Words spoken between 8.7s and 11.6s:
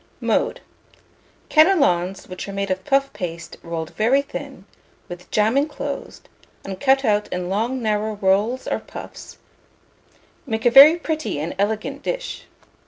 puffs, make a very pretty and